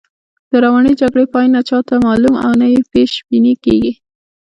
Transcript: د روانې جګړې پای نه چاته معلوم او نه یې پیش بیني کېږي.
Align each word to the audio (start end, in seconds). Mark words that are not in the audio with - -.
د 0.49 0.51
روانې 0.63 0.91
جګړې 1.01 1.25
پای 1.33 1.47
نه 1.55 1.61
چاته 1.69 1.95
معلوم 2.05 2.35
او 2.45 2.51
نه 2.61 2.67
یې 2.73 2.81
پیش 2.93 3.11
بیني 3.27 3.53
کېږي. 3.63 3.91